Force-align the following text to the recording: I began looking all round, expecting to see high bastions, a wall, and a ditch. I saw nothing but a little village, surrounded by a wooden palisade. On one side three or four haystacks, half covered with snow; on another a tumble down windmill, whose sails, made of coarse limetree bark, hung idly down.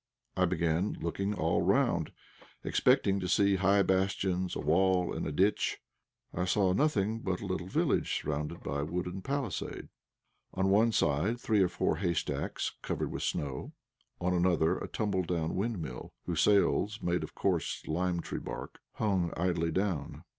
I 0.35 0.45
began 0.45 0.93
looking 0.93 1.35
all 1.35 1.61
round, 1.61 2.11
expecting 2.63 3.19
to 3.19 3.27
see 3.27 3.57
high 3.57 3.83
bastions, 3.83 4.55
a 4.55 4.59
wall, 4.59 5.13
and 5.13 5.27
a 5.27 5.31
ditch. 5.31 5.79
I 6.33 6.45
saw 6.45 6.73
nothing 6.73 7.19
but 7.19 7.39
a 7.39 7.45
little 7.45 7.67
village, 7.67 8.19
surrounded 8.19 8.63
by 8.63 8.79
a 8.79 8.83
wooden 8.83 9.21
palisade. 9.21 9.89
On 10.55 10.71
one 10.71 10.91
side 10.91 11.39
three 11.39 11.61
or 11.61 11.69
four 11.69 11.97
haystacks, 11.97 12.69
half 12.71 12.81
covered 12.81 13.11
with 13.11 13.21
snow; 13.21 13.73
on 14.19 14.33
another 14.33 14.79
a 14.79 14.87
tumble 14.87 15.21
down 15.21 15.53
windmill, 15.55 16.13
whose 16.25 16.41
sails, 16.41 16.99
made 17.03 17.21
of 17.21 17.35
coarse 17.35 17.83
limetree 17.85 18.43
bark, 18.43 18.79
hung 18.93 19.31
idly 19.37 19.69
down. 19.69 20.23